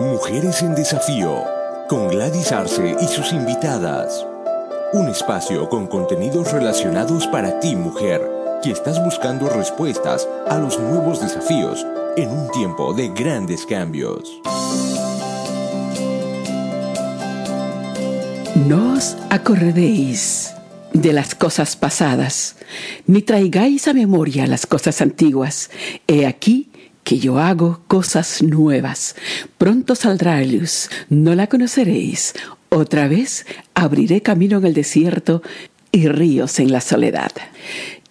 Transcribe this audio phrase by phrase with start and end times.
[0.00, 1.44] Mujeres en Desafío,
[1.86, 4.26] con Gladys Arce y sus invitadas.
[4.94, 8.26] Un espacio con contenidos relacionados para ti, mujer,
[8.62, 11.84] que estás buscando respuestas a los nuevos desafíos
[12.16, 14.40] en un tiempo de grandes cambios.
[18.66, 20.54] No os acordéis
[20.94, 22.56] de las cosas pasadas,
[23.06, 25.68] ni traigáis a memoria las cosas antiguas.
[26.06, 26.69] He aquí
[27.10, 29.16] que yo hago cosas nuevas.
[29.58, 32.34] Pronto saldrá luz, no la conoceréis.
[32.68, 35.42] Otra vez abriré camino en el desierto
[35.90, 37.32] y ríos en la soledad.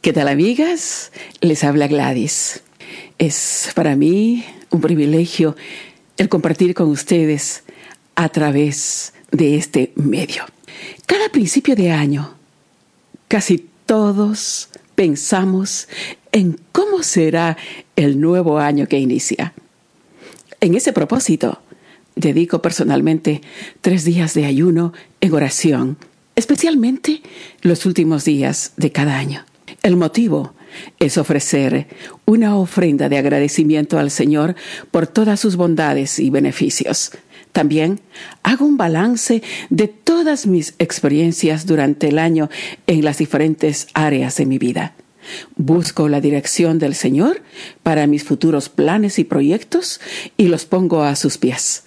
[0.01, 1.13] ¿Qué tal amigas?
[1.39, 2.61] Les habla Gladys.
[3.17, 5.55] Es para mí un privilegio
[6.17, 7.63] el compartir con ustedes
[8.15, 10.43] a través de este medio.
[11.05, 12.33] Cada principio de año,
[13.29, 15.87] casi todos pensamos
[16.33, 17.55] en cómo será
[17.99, 19.53] el nuevo año que inicia.
[20.61, 21.59] En ese propósito,
[22.15, 23.41] dedico personalmente
[23.81, 25.97] tres días de ayuno en oración,
[26.35, 27.21] especialmente
[27.61, 29.43] los últimos días de cada año.
[29.83, 30.53] El motivo
[30.99, 31.87] es ofrecer
[32.25, 34.55] una ofrenda de agradecimiento al Señor
[34.91, 37.11] por todas sus bondades y beneficios.
[37.51, 37.99] También
[38.43, 42.49] hago un balance de todas mis experiencias durante el año
[42.87, 44.93] en las diferentes áreas de mi vida.
[45.55, 47.41] Busco la dirección del Señor
[47.83, 49.99] para mis futuros planes y proyectos
[50.37, 51.83] y los pongo a sus pies.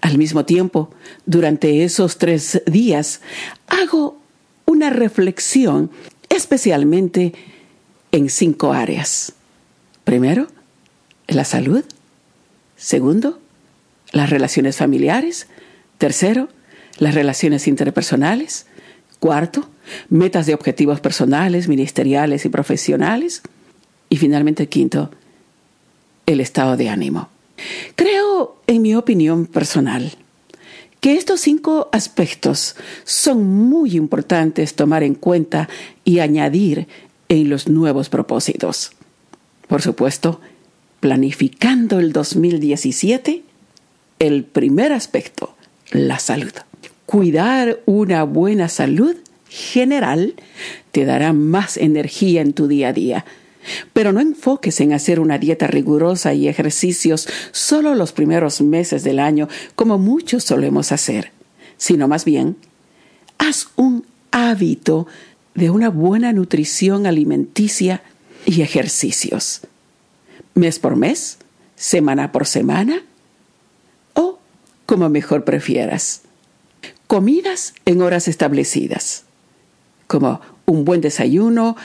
[0.00, 0.90] Al mismo tiempo,
[1.26, 3.20] durante esos tres días,
[3.68, 4.20] hago
[4.66, 5.90] una reflexión
[6.28, 7.32] especialmente
[8.10, 9.32] en cinco áreas.
[10.04, 10.48] Primero,
[11.28, 11.84] la salud.
[12.76, 13.40] Segundo,
[14.12, 15.46] las relaciones familiares.
[15.98, 16.48] Tercero,
[16.98, 18.66] las relaciones interpersonales.
[19.22, 19.68] Cuarto,
[20.08, 23.42] metas de objetivos personales, ministeriales y profesionales.
[24.08, 25.12] Y finalmente, quinto,
[26.26, 27.28] el estado de ánimo.
[27.94, 30.10] Creo, en mi opinión personal,
[30.98, 35.68] que estos cinco aspectos son muy importantes tomar en cuenta
[36.04, 36.88] y añadir
[37.28, 38.90] en los nuevos propósitos.
[39.68, 40.40] Por supuesto,
[40.98, 43.44] planificando el 2017,
[44.18, 45.54] el primer aspecto,
[45.92, 46.54] la salud.
[47.12, 49.14] Cuidar una buena salud
[49.50, 50.32] general
[50.92, 53.26] te dará más energía en tu día a día.
[53.92, 59.18] Pero no enfoques en hacer una dieta rigurosa y ejercicios solo los primeros meses del
[59.18, 61.32] año, como muchos solemos hacer,
[61.76, 62.56] sino más bien,
[63.36, 65.06] haz un hábito
[65.54, 68.02] de una buena nutrición alimenticia
[68.46, 69.60] y ejercicios.
[70.54, 71.36] Mes por mes,
[71.76, 73.02] semana por semana,
[74.14, 74.38] o
[74.86, 76.22] como mejor prefieras.
[77.12, 79.24] Comidas en horas establecidas
[80.06, 81.76] como un buen desayuno,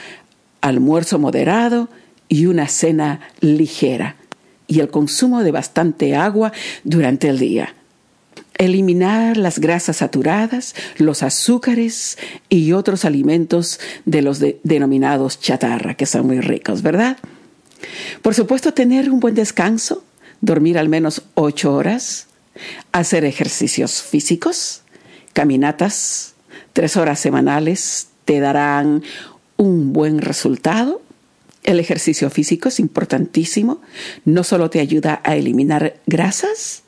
[0.62, 1.90] almuerzo moderado
[2.30, 4.16] y una cena ligera,
[4.68, 6.52] y el consumo de bastante agua
[6.82, 7.74] durante el día.
[8.56, 12.16] Eliminar las grasas saturadas, los azúcares
[12.48, 17.18] y otros alimentos de los denominados chatarra, que son muy ricos, ¿verdad?
[18.22, 20.02] Por supuesto, tener un buen descanso,
[20.40, 22.28] dormir al menos ocho horas,
[22.92, 24.84] hacer ejercicios físicos,
[25.32, 26.34] caminatas,
[26.72, 29.02] tres horas semanales, te darán
[29.56, 31.02] un buen resultado.
[31.64, 33.80] El ejercicio físico es importantísimo.
[34.24, 36.82] No solo te ayuda a eliminar grasas,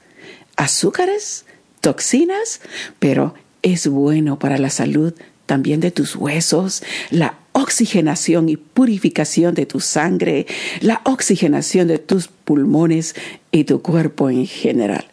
[0.56, 1.44] azúcares,
[1.80, 2.60] toxinas,
[2.98, 5.14] pero es bueno para la salud
[5.46, 10.46] también de tus huesos, la oxigenación y purificación de tu sangre,
[10.80, 13.16] la oxigenación de tus pulmones
[13.50, 15.06] y tu cuerpo en general.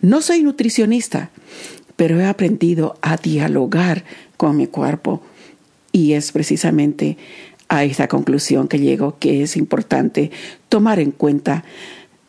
[0.00, 1.30] No soy nutricionista,
[1.96, 4.04] pero he aprendido a dialogar
[4.36, 5.22] con mi cuerpo
[5.92, 7.16] y es precisamente
[7.68, 10.30] a esta conclusión que llego que es importante
[10.68, 11.64] tomar en cuenta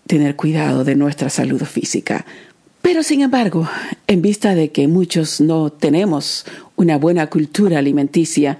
[0.07, 2.25] tener cuidado de nuestra salud física.
[2.81, 3.67] Pero sin embargo,
[4.05, 8.59] en vista de que muchos no tenemos una buena cultura alimenticia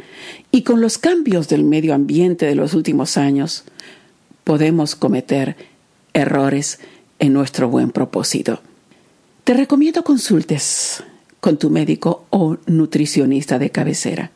[0.51, 3.65] y con los cambios del medio ambiente de los últimos años,
[4.43, 5.55] podemos cometer
[6.13, 6.79] errores
[7.19, 8.61] en nuestro buen propósito.
[9.45, 11.03] Te recomiendo consultes
[11.39, 14.31] con tu médico o nutricionista de cabecera.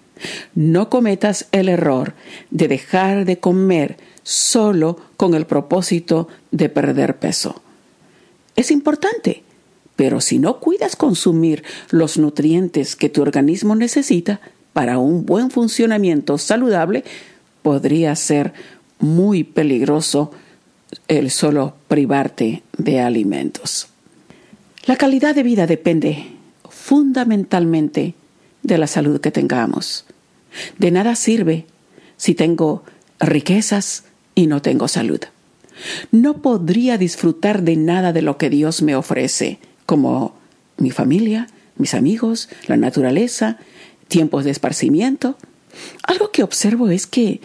[0.54, 2.14] No cometas el error
[2.52, 7.60] de dejar de comer solo con el propósito de perder peso.
[8.56, 9.42] Es importante,
[9.96, 14.40] pero si no cuidas consumir los nutrientes que tu organismo necesita
[14.74, 17.04] para un buen funcionamiento saludable,
[17.64, 18.54] podría ser
[19.00, 20.30] muy peligroso
[21.08, 23.89] el solo privarte de alimentos.
[24.86, 26.28] La calidad de vida depende
[26.70, 28.16] fundamentalmente
[28.64, 30.06] de la salud que tengamos.
[30.78, 31.66] De nada sirve
[32.18, 32.84] si tengo
[33.20, 34.06] riquezas
[34.36, 35.20] y no tengo salud.
[36.12, 40.36] No podría disfrutar de nada de lo que Dios me ofrece como
[40.78, 41.48] mi familia,
[41.78, 43.58] mis amigos, la naturaleza,
[44.08, 45.38] tiempos de esparcimiento.
[46.04, 47.42] Algo que observo es que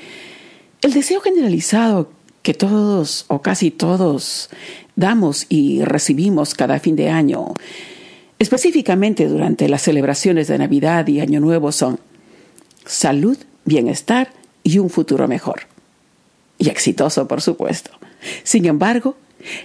[0.82, 2.10] el deseo generalizado
[2.42, 4.50] que todos o casi todos
[4.96, 7.54] damos y recibimos cada fin de año,
[8.38, 12.00] específicamente durante las celebraciones de Navidad y Año Nuevo, son
[12.84, 14.32] salud, bienestar
[14.62, 15.62] y un futuro mejor.
[16.58, 17.90] Y exitoso, por supuesto.
[18.42, 19.16] Sin embargo,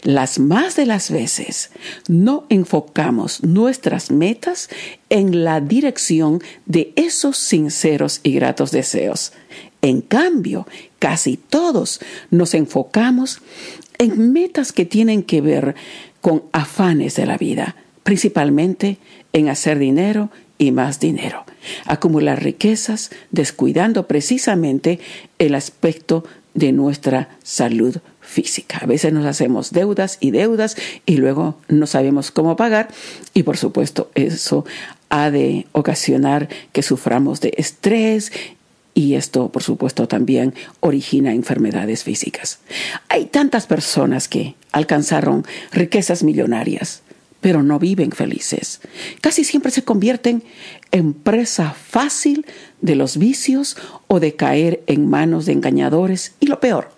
[0.03, 1.71] las más de las veces
[2.07, 4.69] no enfocamos nuestras metas
[5.09, 9.31] en la dirección de esos sinceros y gratos deseos.
[9.81, 10.67] En cambio,
[10.99, 13.41] casi todos nos enfocamos
[13.99, 15.75] en metas que tienen que ver
[16.21, 18.97] con afanes de la vida, principalmente
[19.33, 21.45] en hacer dinero y más dinero,
[21.85, 24.99] acumular riquezas, descuidando precisamente
[25.37, 26.23] el aspecto
[26.53, 28.79] de nuestra salud física.
[28.81, 30.75] A veces nos hacemos deudas y deudas
[31.05, 32.89] y luego no sabemos cómo pagar
[33.33, 34.65] y por supuesto eso
[35.09, 38.31] ha de ocasionar que suframos de estrés
[38.99, 42.59] y esto por supuesto también origina enfermedades físicas.
[43.07, 47.01] Hay tantas personas que alcanzaron riquezas millonarias
[47.41, 48.81] pero no viven felices.
[49.21, 50.43] Casi siempre se convierten
[50.91, 52.45] en presa fácil
[52.81, 56.91] de los vicios o de caer en manos de engañadores y lo peor,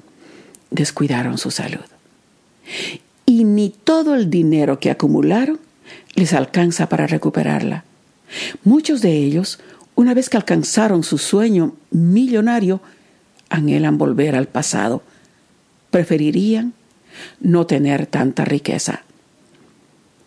[0.72, 1.86] descuidaron su salud.
[3.28, 5.60] Y ni todo el dinero que acumularon
[6.16, 7.84] les alcanza para recuperarla.
[8.64, 9.60] Muchos de ellos,
[10.02, 12.82] una vez que alcanzaron su sueño millonario,
[13.50, 15.04] anhelan volver al pasado.
[15.92, 16.74] Preferirían
[17.40, 19.04] no tener tanta riqueza.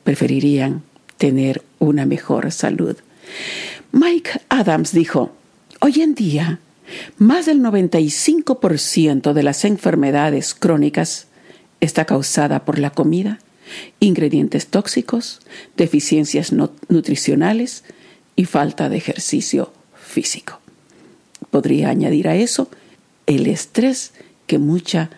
[0.04, 0.82] Preferirían
[1.18, 2.96] tener una mejor salud.
[3.90, 5.32] Mike Adams dijo,
[5.80, 6.60] hoy en día
[7.18, 11.26] más del 95% de las enfermedades crónicas
[11.80, 13.40] está causada por la comida,
[13.98, 15.40] ingredientes tóxicos,
[15.76, 17.82] deficiencias nutricionales
[18.36, 20.60] y falta de ejercicio físico.
[21.50, 22.68] Podría añadir a eso
[23.26, 24.12] el estrés
[24.46, 25.08] que muchas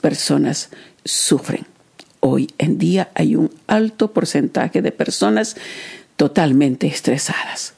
[0.00, 0.70] personas
[1.04, 1.66] sufren.
[2.20, 5.56] Hoy en día hay un alto porcentaje de personas
[6.16, 7.74] totalmente estresadas.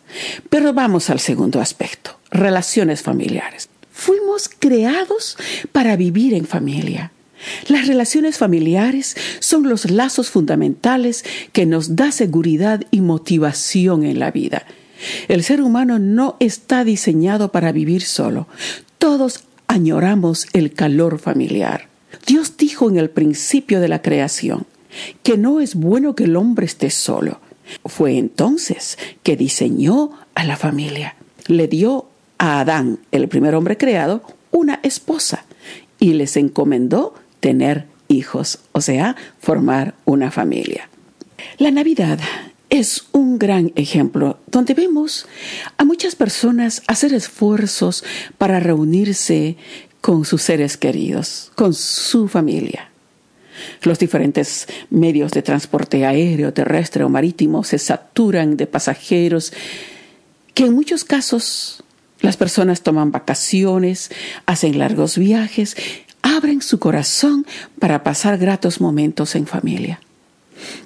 [0.49, 3.69] Pero vamos al segundo aspecto, relaciones familiares.
[3.93, 5.37] Fuimos creados
[5.73, 7.13] para vivir en familia.
[7.69, 14.31] Las relaciones familiares son los lazos fundamentales que nos da seguridad y motivación en la
[14.31, 14.67] vida.
[15.29, 18.47] El ser humano no está diseñado para vivir solo.
[18.99, 21.89] Todos añoramos el calor familiar.
[22.27, 24.67] Dios dijo en el principio de la creación
[25.23, 27.41] que no es bueno que el hombre esté solo.
[27.85, 31.15] Fue entonces que diseñó a la familia.
[31.47, 32.07] Le dio
[32.39, 35.45] a Adán, el primer hombre creado, una esposa
[35.99, 40.89] y les encomendó tener hijos, o sea, formar una familia.
[41.59, 42.19] La Navidad
[42.71, 45.27] es un gran ejemplo donde vemos
[45.77, 48.05] a muchas personas hacer esfuerzos
[48.39, 49.57] para reunirse
[50.01, 52.91] con sus seres queridos, con su familia.
[53.83, 59.53] Los diferentes medios de transporte aéreo, terrestre o marítimo se saturan de pasajeros
[60.55, 61.83] que en muchos casos
[62.21, 64.11] las personas toman vacaciones,
[64.47, 65.77] hacen largos viajes,
[66.23, 67.47] abren su corazón
[67.79, 70.01] para pasar gratos momentos en familia.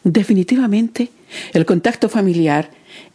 [0.05, 1.11] Definitivamente,
[1.53, 2.71] el contacto familiar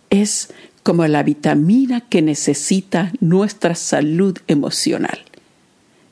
[0.09, 0.49] es
[0.83, 5.19] como la vitamina que necesita nuestra salud emocional.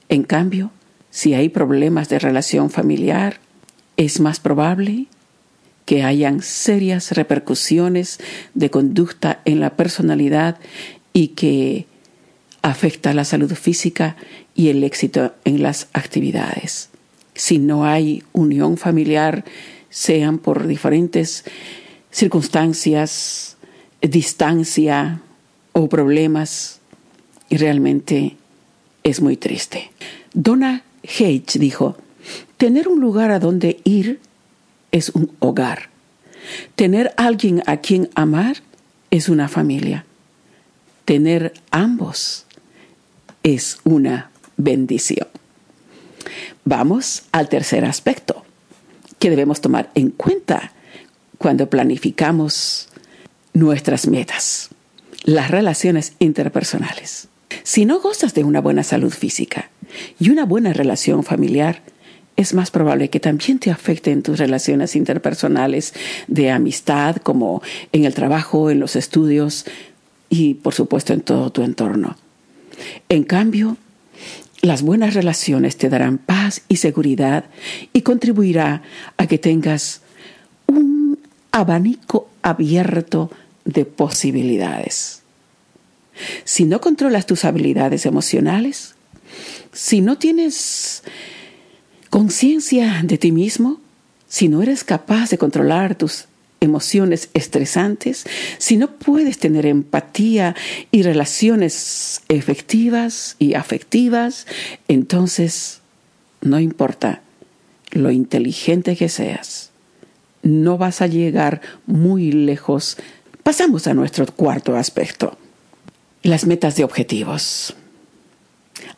[0.09, 0.71] En cambio,
[1.09, 3.39] si hay problemas de relación familiar,
[3.97, 5.07] es más probable
[5.85, 8.19] que hayan serias repercusiones
[8.53, 10.59] de conducta en la personalidad
[11.13, 11.87] y que
[12.61, 14.17] afecta la salud física
[14.53, 16.89] y el éxito en las actividades.
[17.33, 19.45] Si no hay unión familiar,
[19.89, 21.45] sean por diferentes
[22.11, 23.57] circunstancias,
[24.01, 25.21] distancia
[25.73, 26.79] o problemas,
[27.49, 28.35] y realmente
[29.03, 29.91] es muy triste.
[30.33, 31.97] Donna Hage dijo,
[32.57, 34.19] tener un lugar a donde ir
[34.91, 35.89] es un hogar.
[36.75, 38.57] Tener alguien a quien amar
[39.11, 40.05] es una familia.
[41.05, 42.45] Tener ambos
[43.43, 45.27] es una bendición.
[46.65, 48.36] Vamos al tercer aspecto
[49.19, 50.71] que debemos tomar en cuenta
[51.37, 52.89] cuando planificamos
[53.53, 54.69] nuestras metas,
[55.23, 57.27] las relaciones interpersonales.
[57.63, 59.69] Si no gozas de una buena salud física
[60.19, 61.81] y una buena relación familiar,
[62.35, 65.93] es más probable que también te afecten tus relaciones interpersonales
[66.27, 69.65] de amistad, como en el trabajo, en los estudios
[70.29, 72.15] y, por supuesto, en todo tu entorno.
[73.09, 73.77] En cambio,
[74.67, 77.45] las buenas relaciones te darán paz y seguridad
[77.93, 78.83] y contribuirá
[79.17, 80.01] a que tengas
[80.67, 81.19] un
[81.51, 83.31] abanico abierto
[83.65, 85.21] de posibilidades.
[86.43, 88.95] Si no controlas tus habilidades emocionales,
[89.71, 91.03] si no tienes
[92.09, 93.79] conciencia de ti mismo,
[94.27, 96.25] si no eres capaz de controlar tus
[96.59, 98.25] emociones estresantes,
[98.57, 100.55] si no puedes tener empatía
[100.91, 104.47] y relaciones efectivas y afectivas,
[104.87, 105.81] entonces
[106.41, 107.21] no importa
[107.91, 109.71] lo inteligente que seas,
[110.41, 112.97] no vas a llegar muy lejos.
[113.43, 115.37] Pasamos a nuestro cuarto aspecto,
[116.23, 117.75] las metas de objetivos.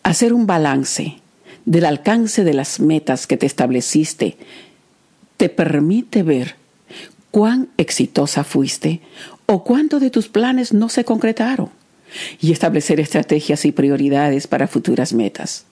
[0.04, 1.18] Hacer un balance
[1.66, 4.38] del alcance de las metas que te estableciste
[5.38, 6.56] te permite ver
[7.31, 9.01] cuán exitosa fuiste
[9.45, 11.69] o cuánto de tus planes no se concretaron
[12.39, 15.65] y establecer estrategias y prioridades para futuras metas.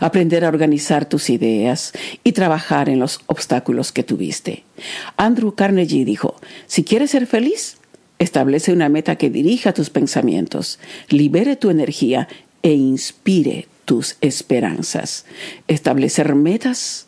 [0.00, 1.92] Aprender a organizar tus ideas
[2.24, 4.64] y trabajar en los obstáculos que tuviste.
[5.16, 7.76] Andrew Carnegie dijo, si quieres ser feliz,
[8.18, 10.78] establece una meta que dirija tus pensamientos,
[11.08, 12.28] libere tu energía
[12.62, 15.24] e inspire tus esperanzas.
[15.68, 17.06] Establecer metas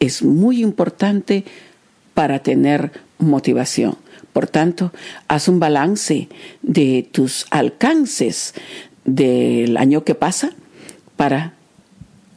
[0.00, 1.44] es muy importante
[2.16, 3.98] para tener motivación.
[4.32, 4.90] Por tanto,
[5.28, 6.30] haz un balance
[6.62, 8.54] de tus alcances
[9.04, 10.52] del año que pasa
[11.16, 11.52] para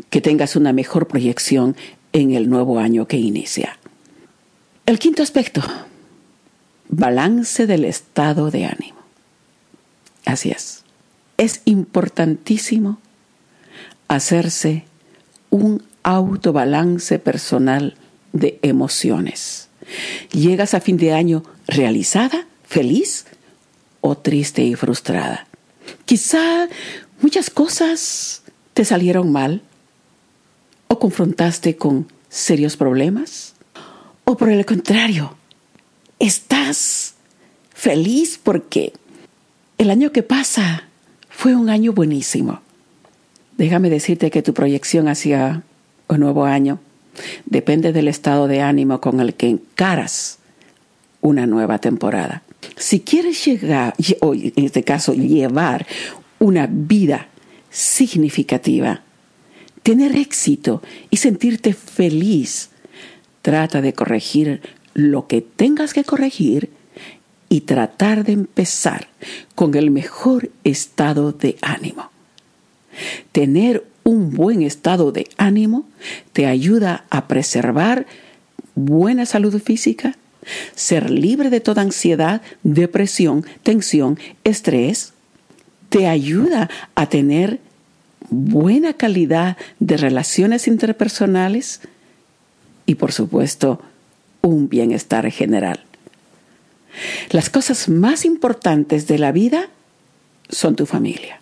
[0.09, 1.77] que tengas una mejor proyección
[2.11, 3.79] en el nuevo año que inicia.
[4.85, 5.61] El quinto aspecto,
[6.89, 8.99] balance del estado de ánimo.
[10.25, 10.83] Así es.
[11.37, 12.99] Es importantísimo
[14.09, 14.83] hacerse
[15.49, 17.95] un autobalance personal
[18.33, 19.68] de emociones.
[20.31, 23.25] Llegas a fin de año realizada, feliz
[24.01, 25.47] o triste y frustrada.
[26.05, 26.67] Quizá
[27.21, 28.43] muchas cosas
[28.73, 29.61] te salieron mal
[30.87, 33.55] o confrontaste con serios problemas
[34.25, 35.35] o por el contrario,
[36.19, 37.15] estás
[37.73, 38.93] feliz porque
[39.79, 40.83] el año que pasa
[41.29, 42.61] fue un año buenísimo.
[43.57, 45.63] Déjame decirte que tu proyección hacia
[46.07, 46.79] un nuevo año
[47.45, 50.39] depende del estado de ánimo con el que encaras
[51.21, 52.43] una nueva temporada.
[52.75, 55.85] Si quieres llegar, o en este caso llevar
[56.39, 57.27] una vida
[57.69, 59.01] significativa,
[59.83, 62.69] tener éxito y sentirte feliz,
[63.41, 64.61] trata de corregir
[64.93, 66.69] lo que tengas que corregir
[67.49, 69.07] y tratar de empezar
[69.55, 72.11] con el mejor estado de ánimo.
[73.31, 75.87] Tener un buen estado de ánimo
[76.33, 78.07] te ayuda a preservar
[78.73, 80.17] buena salud física,
[80.73, 85.13] ser libre de toda ansiedad, depresión, tensión, estrés,
[85.89, 87.59] te ayuda a tener
[88.31, 91.81] buena calidad de relaciones interpersonales
[92.87, 93.79] y por supuesto
[94.41, 95.83] un bienestar general.
[97.29, 99.69] Las cosas más importantes de la vida
[100.49, 101.41] son tu familia,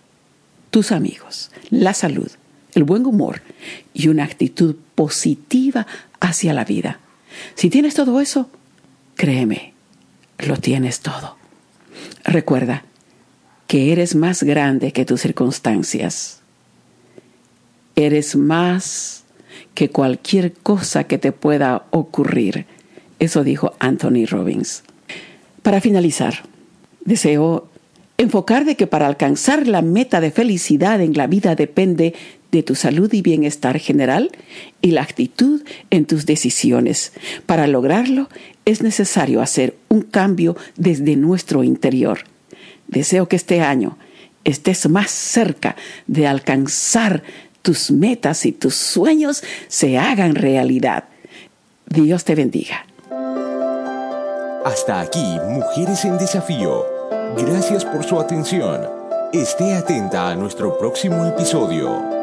[0.70, 2.30] tus amigos, la salud,
[2.74, 3.42] el buen humor
[3.94, 5.86] y una actitud positiva
[6.20, 7.00] hacia la vida.
[7.54, 8.50] Si tienes todo eso,
[9.16, 9.74] créeme,
[10.38, 11.36] lo tienes todo.
[12.24, 12.84] Recuerda
[13.66, 16.40] que eres más grande que tus circunstancias.
[17.96, 19.24] Eres más
[19.74, 22.66] que cualquier cosa que te pueda ocurrir.
[23.18, 24.84] Eso dijo Anthony Robbins.
[25.62, 26.44] Para finalizar,
[27.04, 27.68] deseo
[28.16, 32.14] enfocar de que para alcanzar la meta de felicidad en la vida depende
[32.52, 34.30] de tu salud y bienestar general
[34.80, 37.12] y la actitud en tus decisiones.
[37.46, 38.28] Para lograrlo
[38.64, 42.20] es necesario hacer un cambio desde nuestro interior.
[42.86, 43.98] Deseo que este año
[44.44, 45.76] estés más cerca
[46.06, 47.22] de alcanzar
[47.62, 51.04] tus metas y tus sueños se hagan realidad.
[51.86, 52.86] Dios te bendiga.
[54.64, 56.84] Hasta aquí, Mujeres en Desafío.
[57.36, 58.80] Gracias por su atención.
[59.32, 62.17] Esté atenta a nuestro próximo episodio.